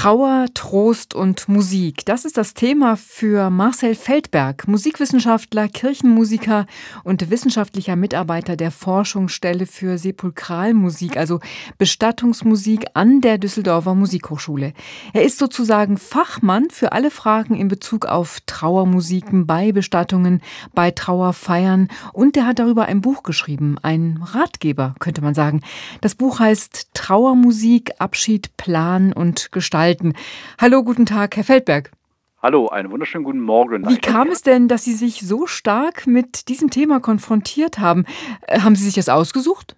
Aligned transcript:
Trauer, 0.00 0.46
Trost 0.54 1.14
und 1.14 1.46
Musik. 1.50 2.06
Das 2.06 2.24
ist 2.24 2.38
das 2.38 2.54
Thema 2.54 2.96
für 2.96 3.50
Marcel 3.50 3.94
Feldberg, 3.94 4.66
Musikwissenschaftler, 4.66 5.68
Kirchenmusiker 5.68 6.64
und 7.04 7.28
wissenschaftlicher 7.28 7.96
Mitarbeiter 7.96 8.56
der 8.56 8.70
Forschungsstelle 8.70 9.66
für 9.66 9.98
Sepulkralmusik, 9.98 11.18
also 11.18 11.40
Bestattungsmusik 11.76 12.86
an 12.94 13.20
der 13.20 13.36
Düsseldorfer 13.36 13.94
Musikhochschule. 13.94 14.72
Er 15.12 15.22
ist 15.22 15.36
sozusagen 15.36 15.98
Fachmann 15.98 16.70
für 16.70 16.92
alle 16.92 17.10
Fragen 17.10 17.54
in 17.54 17.68
Bezug 17.68 18.06
auf 18.06 18.40
Trauermusiken 18.46 19.46
bei 19.46 19.70
Bestattungen, 19.70 20.40
bei 20.72 20.92
Trauerfeiern 20.92 21.88
und 22.14 22.38
er 22.38 22.46
hat 22.46 22.58
darüber 22.58 22.86
ein 22.86 23.02
Buch 23.02 23.22
geschrieben, 23.22 23.76
ein 23.82 24.24
Ratgeber, 24.32 24.94
könnte 24.98 25.20
man 25.20 25.34
sagen. 25.34 25.60
Das 26.00 26.14
Buch 26.14 26.40
heißt 26.40 26.88
Trauermusik, 26.94 27.90
Abschied, 27.98 28.56
Plan 28.56 29.12
und 29.12 29.52
Gestaltung 29.52 29.89
gestalten. 29.90 30.14
Hallo, 30.60 30.82
guten 30.82 31.06
Tag, 31.06 31.36
Herr 31.36 31.44
Feldberg. 31.44 31.90
Hallo, 32.42 32.68
einen 32.68 32.90
wunderschönen 32.90 33.24
guten 33.24 33.40
Morgen. 33.40 33.86
Wie 33.88 33.98
kam 33.98 34.28
es 34.28 34.42
denn, 34.42 34.66
dass 34.66 34.84
Sie 34.84 34.94
sich 34.94 35.20
so 35.20 35.46
stark 35.46 36.06
mit 36.06 36.48
diesem 36.48 36.70
Thema 36.70 37.00
konfrontiert 37.00 37.78
haben? 37.78 38.06
Äh, 38.46 38.60
haben 38.60 38.76
Sie 38.76 38.84
sich 38.84 38.94
das 38.94 39.10
ausgesucht? 39.10 39.76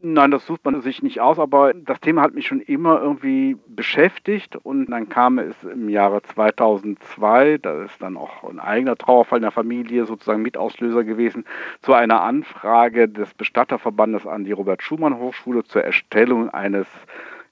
Nein, 0.00 0.30
das 0.30 0.46
sucht 0.46 0.64
man 0.64 0.80
sich 0.80 1.02
nicht 1.02 1.20
aus, 1.20 1.40
aber 1.40 1.74
das 1.74 1.98
Thema 1.98 2.22
hat 2.22 2.32
mich 2.32 2.46
schon 2.46 2.60
immer 2.60 3.02
irgendwie 3.02 3.56
beschäftigt 3.66 4.54
und 4.54 4.86
dann 4.86 5.08
kam 5.08 5.40
es 5.40 5.56
im 5.64 5.88
Jahre 5.88 6.22
2002, 6.22 7.58
da 7.58 7.82
ist 7.82 8.00
dann 8.00 8.16
auch 8.16 8.48
ein 8.48 8.60
eigener 8.60 8.94
Trauerfall 8.94 9.38
in 9.38 9.42
der 9.42 9.50
Familie 9.50 10.06
sozusagen 10.06 10.42
Mitauslöser 10.42 11.02
gewesen, 11.02 11.46
zu 11.82 11.94
einer 11.94 12.20
Anfrage 12.20 13.08
des 13.08 13.34
Bestatterverbandes 13.34 14.24
an 14.24 14.44
die 14.44 14.52
Robert 14.52 14.84
Schumann 14.84 15.18
Hochschule 15.18 15.64
zur 15.64 15.82
Erstellung 15.82 16.48
eines 16.48 16.86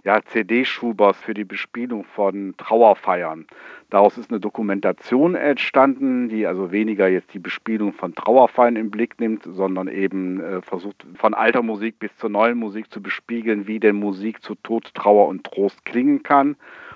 ja, 0.07 0.23
CD-Schubers 0.25 1.17
für 1.17 1.35
die 1.35 1.45
Bespielung 1.45 2.05
von 2.05 2.55
Trauerfeiern. 2.59 3.45
Daraus 3.91 4.17
ist 4.17 4.31
eine 4.31 4.39
Dokumentation 4.39 5.35
entstanden, 5.35 6.29
die 6.29 6.47
also 6.47 6.71
weniger 6.71 7.09
jetzt 7.09 7.35
die 7.35 7.41
Bespielung 7.41 7.93
von 7.93 8.15
Trauerfeiern 8.15 8.77
im 8.77 8.93
Blick 8.93 9.19
nimmt, 9.19 9.43
sondern 9.43 9.89
eben 9.89 10.41
äh, 10.41 10.63
versucht, 10.63 11.05
von 11.17 11.35
alter 11.35 11.63
Musik 11.63 11.99
bis 11.99 12.17
zur 12.19 12.31
neuen 12.31 12.57
Musik 12.57 12.93
zu 12.93 13.03
bespiegeln, 13.03 13.67
wie 13.67 13.81
denn 13.81 13.97
Musik 13.97 14.45
zu 14.45 14.55
Tod, 14.55 14.95
Trauer 14.95 15.27
und 15.27 15.43
Trost 15.43 15.85
klingen 15.85 16.23
kann. 16.23 16.55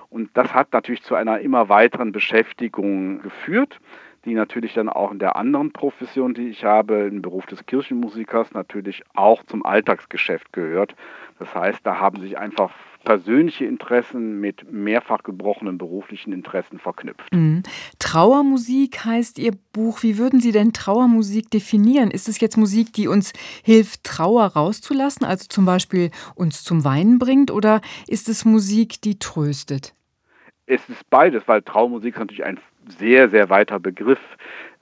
Und 0.09 0.31
das 0.35 0.55
hat 0.55 0.73
natürlich 0.73 1.03
zu 1.03 1.17
einer 1.17 1.41
immer 1.41 1.69
weiteren 1.69 2.13
Beschäftigung 2.13 3.23
geführt 3.23 3.81
die 4.25 4.35
natürlich 4.35 4.75
dann 4.75 4.89
auch 4.89 5.13
in 5.13 5.19
der 5.19 5.37
anderen 5.37 5.73
Profession, 5.73 6.35
die 6.35 6.49
ich 6.49 6.65
habe, 6.65 7.09
im 7.11 7.23
Beruf 7.23 7.47
des 7.47 7.65
Kirchenmusikers, 7.65 8.53
natürlich 8.53 9.03
auch 9.15 9.43
zum 9.45 9.65
Alltagsgeschäft 9.65 10.53
gehört. 10.53 10.95
Das 11.41 11.55
heißt, 11.55 11.81
da 11.85 11.99
haben 11.99 12.21
sich 12.21 12.37
einfach 12.37 12.71
persönliche 13.03 13.65
Interessen 13.65 14.41
mit 14.41 14.71
mehrfach 14.71 15.23
gebrochenen 15.23 15.79
beruflichen 15.79 16.35
Interessen 16.35 16.79
verknüpft. 16.79 17.33
Mhm. 17.33 17.63
Trauermusik 17.99 19.07
heißt 19.07 19.39
Ihr 19.39 19.53
Buch. 19.73 20.03
Wie 20.03 20.19
würden 20.19 20.41
Sie 20.41 20.53
denn 20.53 20.75
Trauermusik 20.75 21.51
definieren? 21.51 22.11
Ist 22.11 22.29
es 22.29 22.41
jetzt 22.41 22.59
Musik, 22.59 22.93
die 22.93 23.09
uns 23.09 23.33
hilft, 23.65 24.05
Trauer 24.05 24.45
rauszulassen, 24.49 25.25
also 25.25 25.47
zum 25.49 25.65
Beispiel 25.65 26.11
uns 26.35 26.63
zum 26.63 26.85
Weinen 26.85 27.19
bringt, 27.19 27.51
oder 27.51 27.81
ist 28.07 28.29
es 28.29 28.45
Musik, 28.45 29.01
die 29.01 29.19
tröstet? 29.19 29.95
Es 30.67 30.87
ist 30.91 31.09
beides, 31.09 31.49
weil 31.49 31.63
Trauermusik 31.63 32.17
ist 32.17 32.21
natürlich 32.21 32.45
ein 32.45 32.61
sehr, 32.87 33.29
sehr 33.29 33.51
weiter 33.51 33.79
Begriff. 33.79 34.21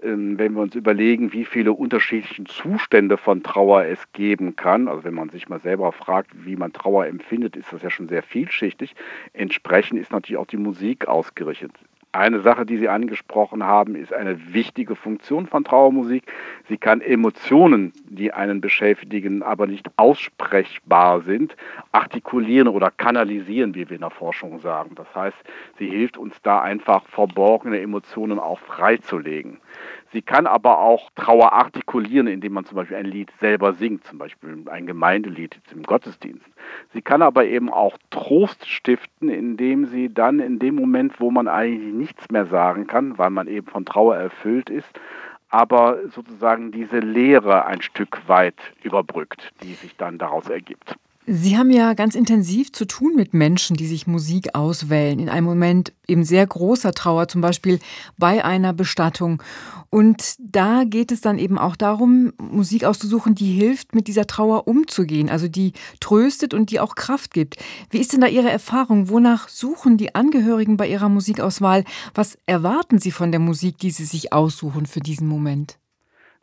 Ähm, 0.02 0.38
wenn 0.38 0.54
wir 0.54 0.62
uns 0.62 0.74
überlegen, 0.74 1.32
wie 1.32 1.44
viele 1.44 1.72
unterschiedliche 1.72 2.44
Zustände 2.44 3.16
von 3.16 3.42
Trauer 3.42 3.84
es 3.84 4.12
geben 4.12 4.56
kann, 4.56 4.88
also 4.88 5.04
wenn 5.04 5.14
man 5.14 5.30
sich 5.30 5.48
mal 5.48 5.60
selber 5.60 5.92
fragt, 5.92 6.30
wie 6.44 6.56
man 6.56 6.72
Trauer 6.72 7.06
empfindet, 7.06 7.56
ist 7.56 7.72
das 7.72 7.82
ja 7.82 7.91
schon 7.91 8.08
sehr 8.08 8.22
vielschichtig. 8.22 8.94
Entsprechend 9.32 10.00
ist 10.00 10.12
natürlich 10.12 10.38
auch 10.38 10.46
die 10.46 10.56
Musik 10.56 11.08
ausgerichtet. 11.08 11.72
Eine 12.12 12.40
Sache, 12.40 12.64
die 12.64 12.78
Sie 12.78 12.88
angesprochen 12.88 13.64
haben, 13.64 13.94
ist 13.94 14.14
eine 14.14 14.54
wichtige 14.54 14.96
Funktion 14.96 15.46
von 15.46 15.62
Trauermusik. 15.62 16.22
Sie 16.66 16.78
kann 16.78 17.02
Emotionen, 17.02 17.92
die 18.08 18.32
einen 18.32 18.62
beschäftigen, 18.62 19.42
aber 19.42 19.66
nicht 19.66 19.91
aussprechbar 19.96 21.20
sind, 21.20 21.54
artikulieren 21.92 22.68
oder 22.68 22.91
kanalisieren, 22.91 23.74
wie 23.74 23.91
wir 23.91 23.97
in 23.97 24.00
der 24.00 24.10
Forschung 24.10 24.58
sagen. 24.60 24.94
Das 24.94 25.14
heißt, 25.14 25.36
sie 25.78 25.86
hilft 25.86 26.16
uns 26.16 26.41
da 26.42 26.62
einfach 26.62 27.06
verborgene 27.08 27.78
Emotionen 27.78 28.38
auch 28.38 28.58
freizulegen. 28.60 29.58
Sie 30.12 30.22
kann 30.22 30.46
aber 30.46 30.78
auch 30.78 31.10
Trauer 31.16 31.52
artikulieren, 31.52 32.28
indem 32.28 32.54
man 32.54 32.64
zum 32.64 32.76
Beispiel 32.76 32.96
ein 32.96 33.04
Lied 33.04 33.30
selber 33.41 33.74
singt, 33.74 34.04
zum 34.04 34.19
Beispiel 34.19 34.64
ein 34.66 34.86
Gemeindelied 34.86 35.60
im 35.70 35.82
Gottesdienst. 35.82 36.46
Sie 36.94 37.02
kann 37.02 37.20
aber 37.20 37.44
eben 37.44 37.70
auch 37.70 37.98
Trost 38.10 38.66
stiften, 38.66 39.28
indem 39.28 39.86
sie 39.86 40.12
dann 40.12 40.41
in 40.41 40.58
dem 40.58 40.76
Moment, 40.76 41.20
wo 41.20 41.30
man 41.30 41.47
eigentlich 41.47 41.92
nichts 41.92 42.30
mehr 42.30 42.47
sagen 42.47 42.86
kann, 42.86 43.18
weil 43.18 43.30
man 43.30 43.48
eben 43.48 43.66
von 43.66 43.84
Trauer 43.84 44.16
erfüllt 44.16 44.70
ist, 44.70 44.88
aber 45.50 45.98
sozusagen 46.08 46.72
diese 46.72 47.00
Leere 47.00 47.66
ein 47.66 47.82
Stück 47.82 48.26
weit 48.28 48.58
überbrückt, 48.82 49.52
die 49.62 49.74
sich 49.74 49.97
dann 49.97 50.18
daraus 50.18 50.48
ergibt. 50.48 50.97
Sie 51.31 51.59
haben 51.59 51.69
ja 51.71 51.93
ganz 51.93 52.15
intensiv 52.15 52.72
zu 52.72 52.87
tun 52.87 53.12
mit 53.15 53.34
Menschen, 53.34 53.77
die 53.77 53.87
sich 53.87 54.06
Musik 54.06 54.55
auswählen, 54.55 55.19
in 55.19 55.28
einem 55.28 55.44
Moment 55.44 55.93
eben 56.06 56.25
sehr 56.25 56.47
großer 56.47 56.93
Trauer, 56.93 57.28
zum 57.28 57.43
Beispiel 57.43 57.81
bei 58.16 58.47
einer 58.47 58.72
Bestattung. 58.72 59.43
Und 59.91 60.37
da 60.39 60.84
geht 60.84 61.12
es 61.12 61.21
dann 61.21 61.39
eben 61.39 61.59
auch 61.59 61.77
darum, 61.77 62.33
Musik 62.39 62.84
auszusuchen, 62.84 63.34
die 63.34 63.53
hilft, 63.53 63.94
mit 63.94 64.09
dieser 64.09 64.27
Trauer 64.27 64.66
umzugehen, 64.66 65.28
also 65.28 65.49
die 65.49 65.75
tröstet 66.00 66.55
und 66.55 66.71
die 66.71 66.81
auch 66.81 66.94
Kraft 66.94 67.34
gibt. 67.34 67.56
Wie 67.91 67.99
ist 67.99 68.15
denn 68.15 68.22
da 68.22 68.27
Ihre 68.27 68.50
Erfahrung? 68.50 69.10
Wonach 69.10 69.50
suchen 69.50 69.99
die 69.99 70.15
Angehörigen 70.15 70.78
bei 70.78 70.89
ihrer 70.89 71.10
Musikauswahl? 71.10 71.84
Was 72.15 72.39
erwarten 72.47 72.99
Sie 72.99 73.10
von 73.10 73.33
der 73.33 73.41
Musik, 73.41 73.77
die 73.77 73.91
Sie 73.91 74.06
sich 74.06 74.33
aussuchen 74.33 74.87
für 74.87 75.00
diesen 75.00 75.28
Moment? 75.28 75.78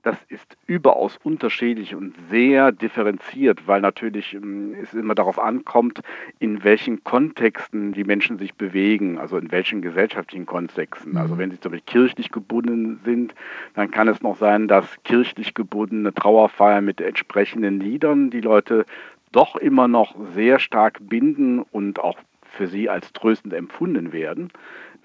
Das 0.06 0.18
ist 0.30 0.56
überaus 0.68 1.18
unterschiedlich 1.24 1.96
und 1.96 2.14
sehr 2.30 2.72
differenziert, 2.72 3.68
weil 3.68 3.82
natürlich 3.82 4.36
ähm, 4.36 4.76
es 4.80 4.94
immer 4.94 5.16
darauf 5.16 5.40
ankommt, 5.40 6.02
in 6.38 6.64
welchen 6.64 7.04
Kontexten 7.04 7.92
die 7.92 8.04
Menschen 8.04 8.38
sich 8.38 8.54
bewegen, 8.54 9.18
also 9.18 9.38
in 9.38 9.52
welchen 9.52 9.82
gesellschaftlichen 9.82 10.46
Kontexten. 10.46 11.14
Mhm. 11.14 11.18
Also 11.18 11.38
wenn 11.40 11.50
sie 11.50 11.60
zum 11.60 11.72
Beispiel 11.72 11.92
kirchlich 11.92 12.32
gebunden 12.32 13.00
sind, 13.04 13.34
dann 13.74 13.90
kann 13.90 14.08
es 14.08 14.22
noch 14.22 14.38
sein, 14.38 14.68
dass 14.68 14.86
kirchlich 15.04 15.56
gebundene 15.56 16.14
Trauerfeier 16.14 16.82
mit 16.82 17.02
entsprechenden 17.02 17.80
Liedern 17.80 18.30
die 18.30 18.42
Leute 18.42 18.86
doch 19.32 19.56
immer 19.56 19.88
noch 19.88 20.16
sehr 20.36 20.60
stark 20.60 21.00
binden 21.02 21.60
und 21.60 22.00
auch 22.00 22.18
für 22.56 22.68
sie 22.68 22.90
als 22.90 23.14
tröstend 23.14 23.54
empfunden 23.54 24.14
werden. 24.14 24.52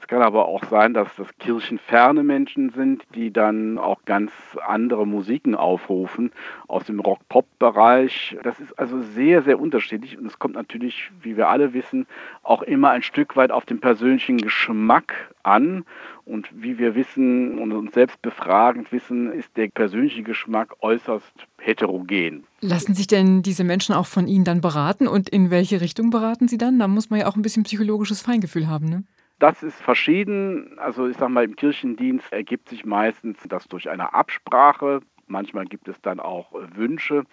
Es 0.00 0.08
kann 0.08 0.22
aber 0.22 0.46
auch 0.46 0.64
sein, 0.64 0.94
dass 0.94 1.14
das 1.16 1.28
kirchenferne 1.38 2.22
Menschen 2.22 2.70
sind, 2.70 3.04
die 3.14 3.30
dann 3.30 3.76
auch 3.76 4.04
ganz 4.06 4.32
andere 4.66 5.06
Musiken 5.06 5.54
aufrufen 5.54 6.32
aus 6.68 6.84
dem 6.84 7.00
Rock-Pop-Bereich. 7.00 8.38
Das 8.42 8.58
ist 8.60 8.78
also 8.78 9.02
sehr, 9.02 9.42
sehr 9.42 9.60
unterschiedlich 9.60 10.16
und 10.16 10.24
es 10.24 10.38
kommt 10.38 10.54
natürlich, 10.54 11.10
wie 11.20 11.36
wir 11.36 11.48
alle 11.48 11.74
wissen, 11.74 12.06
auch 12.42 12.62
immer 12.62 12.90
ein 12.90 13.02
Stück 13.02 13.36
weit 13.36 13.50
auf 13.50 13.66
den 13.66 13.80
persönlichen 13.80 14.38
Geschmack 14.38 15.34
an. 15.42 15.84
Und 16.24 16.48
wie 16.52 16.78
wir 16.78 16.94
wissen 16.94 17.58
und 17.58 17.72
uns 17.72 17.94
selbst 17.94 18.20
befragend 18.22 18.92
wissen, 18.92 19.32
ist 19.32 19.56
der 19.56 19.68
persönliche 19.68 20.22
Geschmack 20.22 20.76
äußerst 20.80 21.32
heterogen. 21.58 22.44
Lassen 22.60 22.94
sich 22.94 23.06
denn 23.06 23.42
diese 23.42 23.64
Menschen 23.64 23.94
auch 23.94 24.06
von 24.06 24.26
Ihnen 24.26 24.44
dann 24.44 24.60
beraten 24.60 25.08
und 25.08 25.28
in 25.28 25.50
welche 25.50 25.80
Richtung 25.80 26.10
beraten 26.10 26.48
Sie 26.48 26.58
dann? 26.58 26.78
Da 26.78 26.88
muss 26.88 27.10
man 27.10 27.20
ja 27.20 27.26
auch 27.26 27.36
ein 27.36 27.42
bisschen 27.42 27.64
psychologisches 27.64 28.20
Feingefühl 28.20 28.68
haben, 28.68 28.88
ne? 28.88 29.04
Das 29.38 29.62
ist 29.62 29.80
verschieden. 29.80 30.78
Also 30.78 31.08
ich 31.08 31.16
sage 31.16 31.32
mal, 31.32 31.44
im 31.44 31.56
Kirchendienst 31.56 32.30
ergibt 32.30 32.68
sich 32.68 32.84
meistens 32.84 33.38
das 33.48 33.66
durch 33.68 33.88
eine 33.88 34.12
Absprache. 34.12 35.00
Manchmal 35.26 35.64
gibt 35.64 35.88
es 35.88 35.98
dann 36.02 36.20
auch 36.20 36.52
Wünsche. 36.74 37.24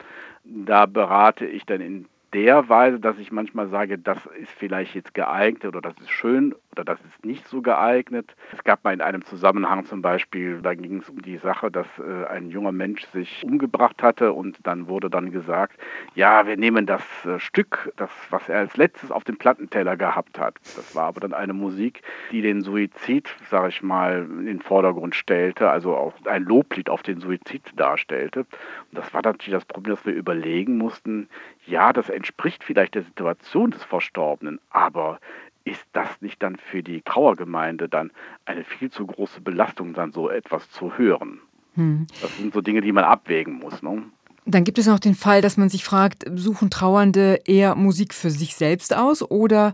Da 0.46 0.86
berate 0.86 1.46
ich 1.46 1.66
dann 1.66 1.82
in 1.82 2.06
der 2.34 2.68
Weise, 2.70 3.00
dass 3.00 3.18
ich 3.20 3.32
manchmal 3.32 3.68
sage, 3.70 3.98
das 3.98 4.18
ist 4.40 4.52
vielleicht 4.52 4.96
jetzt 4.96 5.14
geeignet 5.14 5.66
oder 5.66 5.82
das 5.82 5.98
ist 6.00 6.10
schön 6.10 6.54
oder 6.72 6.84
das 6.84 7.00
ist 7.02 7.26
nicht 7.26 7.48
so 7.48 7.62
geeignet. 7.62 8.36
Es 8.54 8.64
gab 8.64 8.84
mal 8.84 8.94
in 8.94 9.02
einem 9.02 9.24
Zusammenhang 9.26 9.86
zum 9.86 10.02
Beispiel, 10.02 10.62
da 10.62 10.76
ging 10.76 11.00
es 11.00 11.10
um 11.10 11.22
die 11.22 11.38
Sache, 11.38 11.72
dass 11.72 11.88
äh, 12.00 12.26
ein 12.28 12.50
junger 12.50 12.72
Mensch 12.72 13.06
sich 13.08 13.44
umgebracht 13.44 14.04
hatte 14.04 14.34
und 14.34 14.60
dann 14.64 14.88
wurde 14.88 15.10
dann 15.10 15.32
gesagt, 15.32 15.80
ja, 16.16 16.46
wir 16.46 16.58
nehmen 16.58 16.86
das 16.86 17.02
äh, 17.26 17.40
Stück, 17.40 17.92
das, 17.96 18.10
was 18.30 18.48
er 18.50 18.60
als 18.60 18.78
letztes 18.78 19.10
auf 19.10 19.24
dem 19.24 19.38
Plattenteller 19.38 19.96
gehabt 19.96 20.38
hat. 20.38 20.56
Das 20.62 20.96
war 20.96 21.06
aber 21.06 21.22
dann 21.22 21.34
eine 21.34 21.54
Musik, 21.54 22.02
die 22.32 22.42
den 22.42 22.62
Suizid, 22.62 23.30
sage 23.50 23.70
ich 23.70 23.82
mal, 23.82 24.28
in 24.40 24.46
den 24.46 24.62
Vordergrund 24.62 25.16
stellte, 25.16 25.70
also 25.70 25.96
auch 25.96 26.14
ein 26.26 26.44
Loblied 26.44 26.90
auf 26.90 27.04
den 27.04 27.22
Suizid 27.22 27.64
darstellte. 27.76 28.42
Und 28.42 28.48
das 28.92 29.14
war 29.14 29.22
natürlich 29.24 29.54
das 29.54 29.66
Problem, 29.66 29.96
dass 29.96 30.06
wir 30.06 30.14
überlegen 30.14 30.78
mussten, 30.78 31.30
ja, 31.66 31.92
das 31.92 32.10
entspricht 32.18 32.64
vielleicht 32.64 32.96
der 32.96 33.04
Situation 33.04 33.72
des 33.72 33.84
Verstorbenen, 33.84 34.60
aber 34.70 35.20
ist 35.64 35.86
das 35.94 36.22
nicht 36.22 36.42
dann 36.44 36.58
für 36.58 36.82
die 36.84 37.02
Trauergemeinde 37.02 37.88
dann 37.88 38.12
eine 38.46 38.64
viel 38.64 38.90
zu 38.90 39.06
große 39.06 39.42
Belastung, 39.42 39.94
dann 39.94 40.12
so 40.12 40.30
etwas 40.30 40.70
zu 40.70 40.98
hören? 40.98 41.40
Hm. 41.76 42.08
Das 42.22 42.36
sind 42.38 42.54
so 42.54 42.62
Dinge, 42.62 42.82
die 42.82 42.92
man 42.92 43.04
abwägen 43.04 43.60
muss. 43.60 43.84
Ne? 43.84 44.04
Dann 44.46 44.64
gibt 44.64 44.78
es 44.78 44.88
noch 44.88 45.00
den 45.00 45.14
Fall, 45.14 45.42
dass 45.42 45.58
man 45.58 45.70
sich 45.70 45.84
fragt, 45.84 46.26
suchen 46.34 46.70
Trauernde 46.70 47.42
eher 47.46 47.76
Musik 47.76 48.14
für 48.14 48.32
sich 48.32 48.56
selbst 48.56 48.96
aus 48.96 49.22
oder 49.22 49.74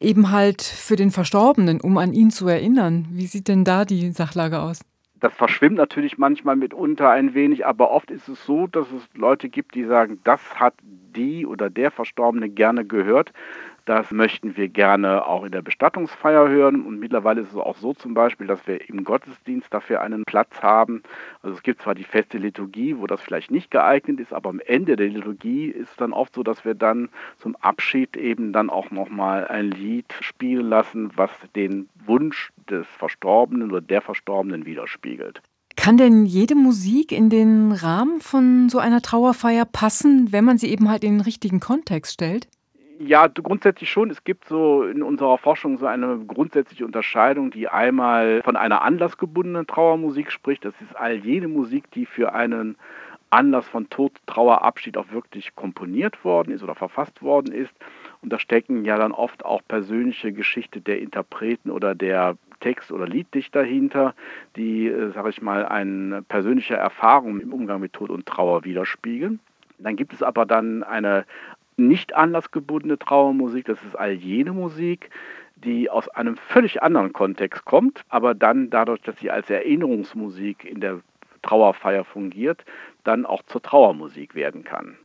eben 0.00 0.32
halt 0.32 0.62
für 0.62 0.96
den 0.96 1.10
Verstorbenen, 1.10 1.80
um 1.80 1.98
an 1.98 2.14
ihn 2.14 2.30
zu 2.30 2.48
erinnern. 2.48 3.06
Wie 3.10 3.26
sieht 3.26 3.46
denn 3.46 3.64
da 3.64 3.84
die 3.84 4.10
Sachlage 4.12 4.60
aus? 4.60 4.80
Das 5.20 5.34
verschwimmt 5.34 5.76
natürlich 5.76 6.18
manchmal 6.18 6.56
mitunter 6.56 7.10
ein 7.10 7.34
wenig, 7.34 7.66
aber 7.66 7.90
oft 7.90 8.10
ist 8.10 8.28
es 8.28 8.44
so, 8.44 8.66
dass 8.66 8.86
es 8.90 9.02
Leute 9.14 9.48
gibt, 9.48 9.74
die 9.74 9.84
sagen, 9.84 10.18
das 10.24 10.40
hat 10.54 10.74
die 11.16 11.46
oder 11.46 11.70
der 11.70 11.90
Verstorbene 11.90 12.48
gerne 12.48 12.84
gehört. 12.84 13.32
Das 13.86 14.10
möchten 14.10 14.56
wir 14.56 14.68
gerne 14.68 15.24
auch 15.26 15.44
in 15.44 15.52
der 15.52 15.62
Bestattungsfeier 15.62 16.48
hören. 16.48 16.84
Und 16.84 16.98
mittlerweile 16.98 17.42
ist 17.42 17.52
es 17.52 17.56
auch 17.56 17.76
so 17.76 17.94
zum 17.94 18.14
Beispiel, 18.14 18.48
dass 18.48 18.66
wir 18.66 18.88
im 18.90 19.04
Gottesdienst 19.04 19.72
dafür 19.72 20.00
einen 20.00 20.24
Platz 20.24 20.60
haben. 20.60 21.04
Also 21.42 21.54
es 21.56 21.62
gibt 21.62 21.82
zwar 21.82 21.94
die 21.94 22.02
feste 22.02 22.38
Liturgie, 22.38 22.98
wo 22.98 23.06
das 23.06 23.20
vielleicht 23.20 23.52
nicht 23.52 23.70
geeignet 23.70 24.18
ist, 24.18 24.32
aber 24.32 24.50
am 24.50 24.58
Ende 24.58 24.96
der 24.96 25.08
Liturgie 25.08 25.66
ist 25.68 25.90
es 25.90 25.96
dann 25.96 26.12
oft 26.12 26.34
so, 26.34 26.42
dass 26.42 26.64
wir 26.64 26.74
dann 26.74 27.08
zum 27.38 27.54
Abschied 27.56 28.16
eben 28.16 28.52
dann 28.52 28.70
auch 28.70 28.90
nochmal 28.90 29.46
ein 29.46 29.70
Lied 29.70 30.12
spielen 30.20 30.68
lassen, 30.68 31.12
was 31.14 31.30
den 31.54 31.88
Wunsch 32.04 32.52
des 32.68 32.88
Verstorbenen 32.88 33.70
oder 33.70 33.80
der 33.80 34.02
Verstorbenen 34.02 34.66
widerspiegelt. 34.66 35.40
Kann 35.86 35.98
denn 35.98 36.26
jede 36.26 36.56
Musik 36.56 37.12
in 37.12 37.30
den 37.30 37.70
Rahmen 37.70 38.20
von 38.20 38.68
so 38.68 38.80
einer 38.80 39.02
Trauerfeier 39.02 39.64
passen, 39.64 40.32
wenn 40.32 40.44
man 40.44 40.58
sie 40.58 40.68
eben 40.68 40.90
halt 40.90 41.04
in 41.04 41.12
den 41.12 41.20
richtigen 41.20 41.60
Kontext 41.60 42.14
stellt? 42.14 42.48
Ja, 42.98 43.28
grundsätzlich 43.28 43.88
schon. 43.88 44.10
Es 44.10 44.24
gibt 44.24 44.48
so 44.48 44.82
in 44.82 45.04
unserer 45.04 45.38
Forschung 45.38 45.78
so 45.78 45.86
eine 45.86 46.18
grundsätzliche 46.26 46.84
Unterscheidung, 46.84 47.52
die 47.52 47.68
einmal 47.68 48.42
von 48.42 48.56
einer 48.56 48.82
anlassgebundenen 48.82 49.68
Trauermusik 49.68 50.32
spricht. 50.32 50.64
Das 50.64 50.74
ist 50.80 50.96
all 50.96 51.18
jene 51.18 51.46
Musik, 51.46 51.88
die 51.92 52.04
für 52.04 52.32
einen 52.32 52.76
Anlass 53.30 53.68
von 53.68 53.88
Tod, 53.88 54.10
Trauer, 54.26 54.62
Abschied 54.62 54.96
auch 54.96 55.12
wirklich 55.12 55.54
komponiert 55.54 56.24
worden 56.24 56.52
ist 56.52 56.64
oder 56.64 56.74
verfasst 56.74 57.22
worden 57.22 57.52
ist. 57.52 57.72
Und 58.22 58.32
da 58.32 58.40
stecken 58.40 58.84
ja 58.84 58.98
dann 58.98 59.12
oft 59.12 59.44
auch 59.44 59.62
persönliche 59.68 60.32
Geschichte 60.32 60.80
der 60.80 61.00
Interpreten 61.00 61.70
oder 61.70 61.94
der 61.94 62.36
Text- 62.66 62.90
oder 62.90 63.06
Lieddichter 63.06 63.62
hinter, 63.62 64.16
die, 64.56 64.88
äh, 64.88 65.12
sage 65.12 65.30
ich 65.30 65.40
mal, 65.40 65.64
eine 65.66 66.22
persönliche 66.22 66.74
Erfahrung 66.74 67.38
im 67.38 67.52
Umgang 67.52 67.80
mit 67.80 67.92
Tod 67.92 68.10
und 68.10 68.26
Trauer 68.26 68.64
widerspiegeln. 68.64 69.38
Dann 69.78 69.94
gibt 69.94 70.12
es 70.12 70.20
aber 70.20 70.46
dann 70.46 70.82
eine 70.82 71.26
nicht 71.76 72.16
anlassgebundene 72.16 72.98
Trauermusik, 72.98 73.66
das 73.66 73.78
ist 73.84 73.94
all 73.94 74.10
jene 74.10 74.52
Musik, 74.52 75.10
die 75.54 75.88
aus 75.88 76.08
einem 76.08 76.36
völlig 76.36 76.82
anderen 76.82 77.12
Kontext 77.12 77.64
kommt, 77.64 78.04
aber 78.08 78.34
dann 78.34 78.68
dadurch, 78.68 79.00
dass 79.02 79.16
sie 79.20 79.30
als 79.30 79.48
Erinnerungsmusik 79.48 80.64
in 80.64 80.80
der 80.80 81.02
Trauerfeier 81.42 82.02
fungiert, 82.04 82.64
dann 83.04 83.24
auch 83.24 83.44
zur 83.44 83.62
Trauermusik 83.62 84.34
werden 84.34 84.64
kann. 84.64 84.96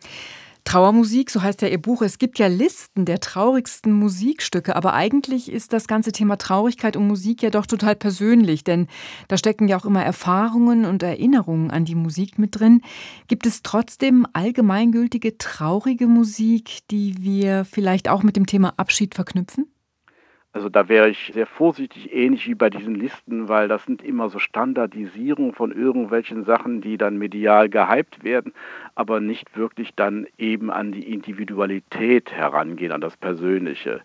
Trauermusik, 0.64 1.30
so 1.30 1.42
heißt 1.42 1.62
ja 1.62 1.68
Ihr 1.68 1.82
Buch. 1.82 2.02
Es 2.02 2.18
gibt 2.18 2.38
ja 2.40 2.48
Listen 2.48 3.06
der 3.06 3.20
traurigsten 3.20 3.94
Musikstücke, 3.94 4.76
aber 4.76 4.94
eigentlich 4.94 5.52
ist 5.52 5.74
das 5.74 5.88
ganze 5.88 6.12
Thema 6.12 6.38
Traurigkeit 6.38 6.96
und 6.96 7.08
Musik 7.08 7.42
ja 7.42 7.50
doch 7.50 7.66
total 7.66 7.96
persönlich, 7.96 8.64
denn 8.64 8.88
da 9.28 9.38
stecken 9.38 9.68
ja 9.68 9.78
auch 9.78 9.86
immer 9.86 10.04
Erfahrungen 10.04 10.86
und 10.86 11.04
Erinnerungen 11.04 11.72
an 11.72 11.86
die 11.86 11.96
Musik 11.96 12.38
mit 12.38 12.60
drin. 12.60 12.82
Gibt 13.28 13.46
es 13.46 13.64
trotzdem 13.64 14.28
allgemeingültige 14.34 15.38
traurige 15.38 16.08
Musik, 16.08 16.80
die 16.92 17.22
wir 17.24 17.66
vielleicht 17.66 18.10
auch 18.10 18.24
mit 18.24 18.36
dem 18.36 18.46
Thema 18.46 18.74
Abschied 18.78 19.16
verknüpfen? 19.16 19.71
Also 20.54 20.68
da 20.68 20.90
wäre 20.90 21.10
ich 21.10 21.32
sehr 21.34 21.46
vorsichtig, 21.46 22.14
ähnlich 22.14 22.46
wie 22.46 22.56
bei 22.56 22.70
diesen 22.70 22.94
Listen, 22.96 23.48
weil 23.48 23.70
das 23.70 23.86
sind 23.86 24.02
immer 24.02 24.30
so 24.30 24.38
Standardisierungen 24.38 25.54
von 25.54 25.72
irgendwelchen 25.72 26.44
Sachen, 26.44 26.82
die 26.82 26.98
dann 26.98 27.18
medial 27.18 27.70
gehypt 27.70 28.26
werden, 28.26 28.52
aber 28.94 29.22
nicht 29.22 29.56
wirklich 29.56 29.96
dann 29.96 30.28
eben 30.38 30.70
an 30.70 30.92
die 30.92 31.10
Individualität 31.10 32.34
herangehen, 32.34 32.92
an 32.92 33.00
das 33.00 33.16
Persönliche. 33.16 34.02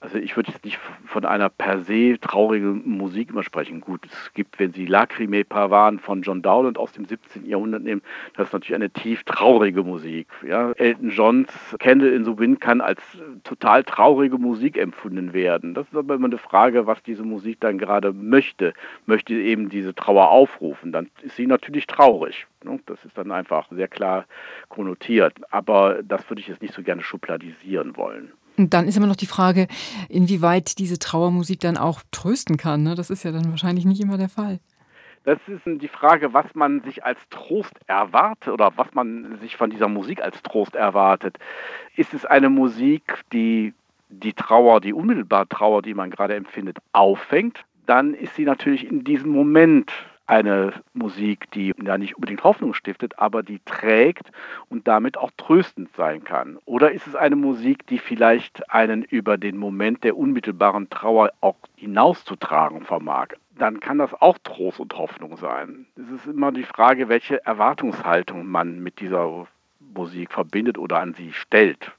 Also 0.00 0.16
ich 0.16 0.34
würde 0.34 0.50
jetzt 0.52 0.64
nicht 0.64 0.78
von 1.04 1.26
einer 1.26 1.50
per 1.50 1.80
se 1.80 2.16
traurigen 2.18 2.82
Musik 2.88 3.28
immer 3.28 3.42
sprechen. 3.42 3.82
Gut, 3.82 4.06
es 4.06 4.32
gibt, 4.32 4.58
wenn 4.58 4.72
Sie 4.72 4.86
Lacrime 4.86 5.44
Pavan 5.44 5.98
von 5.98 6.22
John 6.22 6.40
Dowland 6.40 6.78
aus 6.78 6.92
dem 6.92 7.04
17. 7.04 7.44
Jahrhundert 7.44 7.82
nehmen, 7.82 8.00
das 8.34 8.48
ist 8.48 8.52
natürlich 8.54 8.76
eine 8.76 8.90
tief 8.90 9.24
traurige 9.24 9.82
Musik. 9.82 10.28
Ja? 10.48 10.72
Elton 10.72 11.10
Johns 11.10 11.50
Candle 11.78 12.14
in 12.14 12.24
the 12.24 12.38
Wind 12.38 12.62
kann 12.62 12.80
als 12.80 13.02
total 13.44 13.84
traurige 13.84 14.38
Musik 14.38 14.78
empfunden 14.78 15.34
werden. 15.34 15.74
Das 15.74 15.81
ist 15.88 15.96
aber 15.96 16.14
immer 16.14 16.26
eine 16.26 16.38
Frage, 16.38 16.86
was 16.86 17.02
diese 17.02 17.22
Musik 17.22 17.60
dann 17.60 17.78
gerade 17.78 18.12
möchte. 18.12 18.74
Möchte 19.06 19.34
eben 19.34 19.68
diese 19.68 19.94
Trauer 19.94 20.30
aufrufen, 20.30 20.92
dann 20.92 21.10
ist 21.22 21.36
sie 21.36 21.46
natürlich 21.46 21.86
traurig. 21.86 22.46
Ne? 22.64 22.80
Das 22.86 23.04
ist 23.04 23.16
dann 23.16 23.32
einfach 23.32 23.68
sehr 23.70 23.88
klar 23.88 24.26
konnotiert. 24.68 25.34
Aber 25.50 26.02
das 26.02 26.28
würde 26.28 26.40
ich 26.40 26.48
jetzt 26.48 26.62
nicht 26.62 26.74
so 26.74 26.82
gerne 26.82 27.02
schubladisieren 27.02 27.96
wollen. 27.96 28.32
Und 28.56 28.74
dann 28.74 28.86
ist 28.86 28.96
immer 28.96 29.06
noch 29.06 29.16
die 29.16 29.26
Frage, 29.26 29.66
inwieweit 30.08 30.78
diese 30.78 30.98
Trauermusik 30.98 31.60
dann 31.60 31.78
auch 31.78 32.02
trösten 32.10 32.56
kann. 32.56 32.82
Ne? 32.82 32.94
Das 32.94 33.10
ist 33.10 33.22
ja 33.22 33.32
dann 33.32 33.50
wahrscheinlich 33.50 33.84
nicht 33.84 34.00
immer 34.00 34.18
der 34.18 34.28
Fall. 34.28 34.60
Das 35.24 35.38
ist 35.46 35.62
die 35.64 35.88
Frage, 35.88 36.34
was 36.34 36.46
man 36.54 36.82
sich 36.82 37.04
als 37.04 37.20
Trost 37.30 37.78
erwartet 37.86 38.52
oder 38.52 38.72
was 38.76 38.92
man 38.92 39.38
sich 39.40 39.56
von 39.56 39.70
dieser 39.70 39.86
Musik 39.86 40.20
als 40.20 40.42
Trost 40.42 40.74
erwartet. 40.74 41.38
Ist 41.96 42.12
es 42.12 42.26
eine 42.26 42.50
Musik, 42.50 43.20
die 43.32 43.72
die 44.12 44.34
Trauer, 44.34 44.80
die 44.80 44.92
unmittelbare 44.92 45.48
Trauer, 45.48 45.82
die 45.82 45.94
man 45.94 46.10
gerade 46.10 46.34
empfindet, 46.34 46.78
auffängt, 46.92 47.64
dann 47.86 48.14
ist 48.14 48.36
sie 48.36 48.44
natürlich 48.44 48.86
in 48.86 49.04
diesem 49.04 49.30
Moment 49.30 49.92
eine 50.26 50.72
Musik, 50.94 51.50
die 51.50 51.74
ja 51.82 51.98
nicht 51.98 52.14
unbedingt 52.14 52.44
Hoffnung 52.44 52.74
stiftet, 52.74 53.18
aber 53.18 53.42
die 53.42 53.60
trägt 53.64 54.30
und 54.68 54.86
damit 54.86 55.18
auch 55.18 55.30
tröstend 55.36 55.90
sein 55.96 56.24
kann? 56.24 56.58
Oder 56.64 56.92
ist 56.92 57.06
es 57.06 57.16
eine 57.16 57.36
Musik, 57.36 57.86
die 57.88 57.98
vielleicht 57.98 58.70
einen 58.70 59.02
über 59.02 59.36
den 59.36 59.56
Moment 59.56 60.04
der 60.04 60.16
unmittelbaren 60.16 60.88
Trauer 60.90 61.32
auch 61.40 61.56
hinauszutragen 61.76 62.82
vermag? 62.82 63.28
Dann 63.58 63.80
kann 63.80 63.98
das 63.98 64.14
auch 64.14 64.38
Trost 64.42 64.80
und 64.80 64.96
Hoffnung 64.96 65.36
sein. 65.36 65.86
Es 65.96 66.10
ist 66.10 66.26
immer 66.26 66.52
die 66.52 66.62
Frage, 66.62 67.08
welche 67.08 67.44
Erwartungshaltung 67.44 68.46
man 68.46 68.80
mit 68.80 69.00
dieser 69.00 69.46
Musik 69.94 70.32
verbindet 70.32 70.78
oder 70.78 71.00
an 71.00 71.14
sie 71.14 71.32
stellt. 71.32 71.92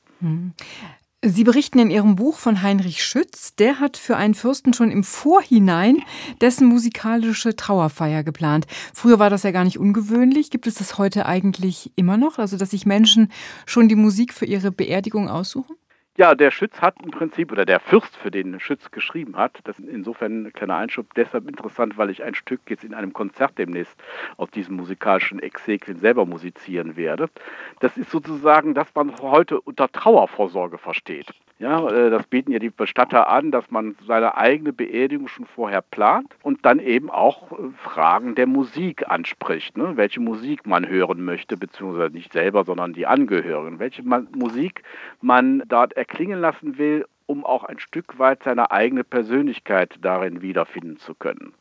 Sie 1.25 1.45
berichten 1.45 1.79
in 1.79 1.89
Ihrem 1.89 2.17
Buch 2.17 2.37
von 2.37 2.61
Heinrich 2.63 3.01
Schütz. 3.01 3.55
Der 3.55 3.79
hat 3.79 3.95
für 3.95 4.17
einen 4.17 4.33
Fürsten 4.33 4.73
schon 4.73 4.91
im 4.91 5.05
Vorhinein 5.05 5.99
dessen 6.41 6.67
musikalische 6.67 7.55
Trauerfeier 7.55 8.23
geplant. 8.23 8.67
Früher 8.93 9.19
war 9.19 9.29
das 9.29 9.43
ja 9.43 9.51
gar 9.51 9.63
nicht 9.63 9.79
ungewöhnlich. 9.79 10.49
Gibt 10.49 10.67
es 10.67 10.75
das 10.75 10.97
heute 10.97 11.25
eigentlich 11.25 11.93
immer 11.95 12.17
noch? 12.17 12.39
Also, 12.39 12.57
dass 12.57 12.71
sich 12.71 12.85
Menschen 12.85 13.31
schon 13.65 13.87
die 13.87 13.95
Musik 13.95 14.33
für 14.33 14.45
ihre 14.45 14.69
Beerdigung 14.73 15.29
aussuchen? 15.29 15.72
Ja, 16.15 16.35
der 16.35 16.51
Schütz 16.51 16.79
hat 16.79 16.93
im 17.03 17.09
Prinzip, 17.09 17.51
oder 17.51 17.65
der 17.65 17.79
Fürst, 17.79 18.15
für 18.15 18.29
den 18.29 18.59
Schütz 18.59 18.91
geschrieben 18.91 19.35
hat, 19.35 19.57
das 19.63 19.79
ist 19.79 19.89
insofern 19.89 20.45
ein 20.45 20.53
kleiner 20.53 20.75
Einschub, 20.75 21.11
deshalb 21.15 21.49
interessant, 21.49 21.97
weil 21.97 22.11
ich 22.11 22.21
ein 22.23 22.35
Stück 22.35 22.61
jetzt 22.69 22.83
in 22.83 22.93
einem 22.93 23.13
Konzert 23.13 23.57
demnächst 23.57 23.95
aus 24.37 24.51
diesem 24.51 24.75
musikalischen 24.75 25.39
Exequien 25.39 25.97
selber 25.97 26.27
musizieren 26.27 26.95
werde. 26.97 27.31
Das 27.79 27.97
ist 27.97 28.11
sozusagen, 28.11 28.75
dass 28.75 28.93
man 28.93 29.11
heute 29.21 29.59
unter 29.59 29.91
Trauervorsorge 29.91 30.77
versteht. 30.77 31.33
Ja, 31.59 31.87
äh, 31.87 32.09
das 32.09 32.25
bieten 32.27 32.51
ja 32.51 32.59
die 32.59 32.69
Bestatter 32.69 33.29
an, 33.29 33.51
dass 33.51 33.69
man 33.71 33.95
seine 34.05 34.35
eigene 34.35 34.73
Beerdigung 34.73 35.27
schon 35.27 35.45
vorher 35.45 35.81
plant 35.81 36.35
und 36.41 36.65
dann 36.65 36.79
eben 36.79 37.09
auch 37.09 37.51
äh, 37.51 37.55
Fragen 37.77 38.35
der 38.35 38.47
Musik 38.47 39.09
anspricht. 39.09 39.77
Ne? 39.77 39.95
Welche 39.95 40.19
Musik 40.19 40.65
man 40.65 40.87
hören 40.87 41.23
möchte, 41.23 41.55
beziehungsweise 41.55 42.13
nicht 42.13 42.33
selber, 42.33 42.65
sondern 42.65 42.93
die 42.93 43.05
Angehörigen. 43.05 43.79
Welche 43.79 44.03
Musik 44.03 44.83
man 45.21 45.63
dort 45.67 45.93
erklingen 45.93 46.41
lassen 46.41 46.77
will, 46.77 47.05
um 47.27 47.45
auch 47.45 47.63
ein 47.63 47.79
Stück 47.79 48.19
weit 48.19 48.43
seine 48.43 48.71
eigene 48.71 49.03
Persönlichkeit 49.03 49.95
darin 50.01 50.41
wiederfinden 50.41 50.97
zu 50.97 51.15
können. 51.15 51.53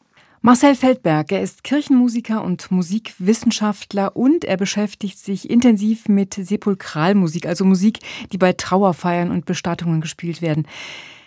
Marcel 0.45 0.75
Feldberg, 0.75 1.31
er 1.31 1.41
ist 1.41 1.63
Kirchenmusiker 1.63 2.43
und 2.43 2.73
Musikwissenschaftler 2.73 4.17
und 4.17 4.45
er 4.45 4.57
beschäftigt 4.57 5.21
sich 5.21 5.49
intensiv 5.49 6.09
mit 6.09 6.35
Sepulkralmusik, 6.35 7.47
also 7.47 7.65
Musik, 7.65 8.01
die 8.33 8.39
bei 8.39 8.53
Trauerfeiern 8.53 9.31
und 9.31 9.47
Bestattungen 9.47 10.01
gespielt 10.01 10.43
werden. 10.43 10.67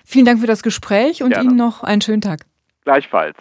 Vielen 0.04 0.26
Dank 0.26 0.42
für 0.42 0.48
das 0.48 0.64
Gespräch 0.64 1.24
und 1.24 1.30
Gerne. 1.30 1.46
Ihnen 1.46 1.56
noch 1.56 1.82
einen 1.82 2.02
schönen 2.02 2.20
Tag. 2.20 2.42
Gleichfalls. 2.84 3.38